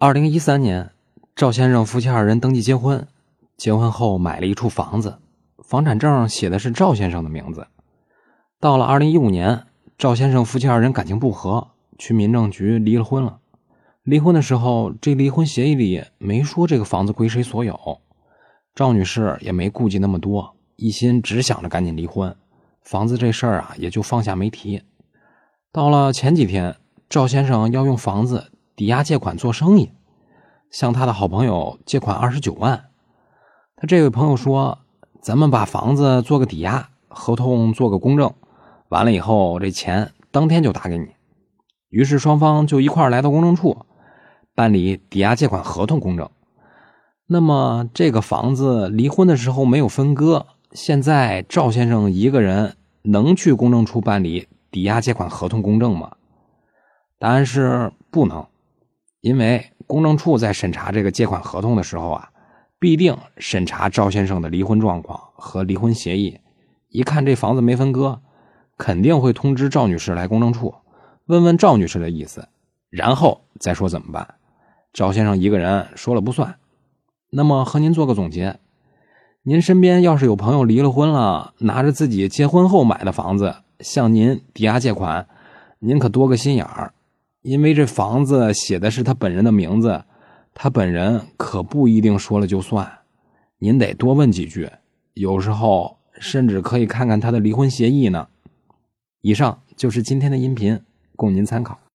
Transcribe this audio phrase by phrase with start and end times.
[0.00, 0.92] 二零一三年，
[1.34, 3.08] 赵先生夫妻二人登记结婚，
[3.56, 5.18] 结婚后买了一处房子，
[5.64, 7.66] 房产证写的是赵先生的名字。
[8.60, 9.64] 到了二零一五年，
[9.98, 13.40] 赵先生夫妻二人感情不和，去民政局离了婚了。
[14.04, 17.98] 离婚的时候，这离婚协议里没说这个房子归谁所有。
[18.76, 22.36] 赵女士也没顾及那么多，一心只想着赶紧离婚，
[22.82, 24.84] 房子这事儿啊也就放下没提。
[25.72, 26.76] 到了前几天，
[27.08, 28.52] 赵先生要用房子。
[28.78, 29.90] 抵押借款做生意，
[30.70, 32.84] 向他的好朋友借款二十九万。
[33.74, 34.78] 他这位朋友说
[35.20, 38.32] ：“咱们把房子做个抵押，合同做个公证，
[38.88, 41.08] 完了以后这钱当天就打给你。”
[41.90, 43.78] 于是双方就一块来到公证处
[44.54, 46.30] 办理抵押借款合同公证。
[47.26, 56.12] 那么这个房子离婚的时候没有分割，现在赵先生一个人能去公证处办理抵押借款合同公证吗？
[57.18, 58.46] 答案是不能。
[59.20, 62.30] 因为公证处在审查这个借款合同的时候啊，
[62.78, 66.38] 必定审查赵先生的离婚状况和离婚协议。
[66.88, 68.20] 一看这房子没分割，
[68.76, 70.74] 肯定会通知赵女士来公证处，
[71.26, 72.48] 问问赵女士的意思，
[72.90, 74.36] 然后再说怎么办。
[74.92, 76.56] 赵先生一个人说了不算。
[77.30, 78.58] 那么和您做个总结：
[79.42, 85.28] 您身边要是有朋友离了婚了，拿着自己结婚后买的房子向您抵押借款，
[85.80, 86.94] 您可多个心眼儿。
[87.48, 90.04] 因为这房子写的是他本人的名字，
[90.52, 92.86] 他本人可不一定说了就算，
[93.56, 94.68] 您得多问几句，
[95.14, 98.28] 有时候甚至可以看看他的离婚协议呢。
[99.22, 100.78] 以上就是今天的音频，
[101.16, 101.78] 供您参考。